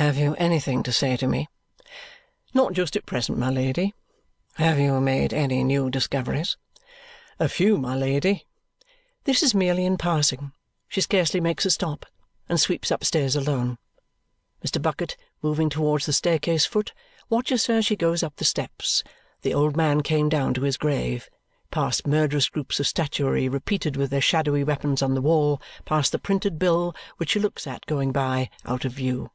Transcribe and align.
"Have 0.00 0.16
you 0.16 0.36
anything 0.36 0.84
to 0.84 0.92
say 0.92 1.16
to 1.16 1.26
me?" 1.26 1.48
"Not 2.54 2.72
just 2.72 2.94
at 2.94 3.04
present, 3.04 3.36
my 3.36 3.50
Lady." 3.50 3.92
"Have 4.54 4.78
you 4.78 5.00
made 5.00 5.34
any 5.34 5.64
new 5.64 5.90
discoveries?" 5.90 6.56
"A 7.40 7.48
few, 7.48 7.76
my 7.78 7.96
Lady." 7.96 8.46
This 9.24 9.42
is 9.42 9.56
merely 9.56 9.84
in 9.84 9.96
passing. 9.98 10.52
She 10.86 11.00
scarcely 11.00 11.40
makes 11.40 11.66
a 11.66 11.70
stop, 11.72 12.06
and 12.48 12.60
sweeps 12.60 12.92
upstairs 12.92 13.34
alone. 13.34 13.76
Mr. 14.64 14.80
Bucket, 14.80 15.16
moving 15.42 15.68
towards 15.68 16.06
the 16.06 16.12
staircase 16.12 16.64
foot, 16.64 16.94
watches 17.28 17.66
her 17.66 17.78
as 17.78 17.86
she 17.86 17.96
goes 17.96 18.22
up 18.22 18.36
the 18.36 18.44
steps 18.44 19.02
the 19.42 19.52
old 19.52 19.76
man 19.76 20.02
came 20.04 20.28
down 20.28 20.54
to 20.54 20.60
his 20.62 20.76
grave, 20.76 21.28
past 21.72 22.06
murderous 22.06 22.48
groups 22.48 22.78
of 22.78 22.86
statuary 22.86 23.48
repeated 23.48 23.96
with 23.96 24.10
their 24.10 24.20
shadowy 24.20 24.62
weapons 24.62 25.02
on 25.02 25.14
the 25.14 25.20
wall, 25.20 25.60
past 25.84 26.12
the 26.12 26.20
printed 26.20 26.56
bill, 26.56 26.94
which 27.16 27.30
she 27.30 27.40
looks 27.40 27.66
at 27.66 27.84
going 27.86 28.12
by, 28.12 28.48
out 28.64 28.84
of 28.84 28.92
view. 28.92 29.32